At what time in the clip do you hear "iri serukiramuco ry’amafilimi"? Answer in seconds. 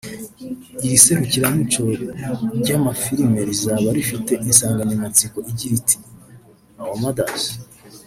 0.85-3.39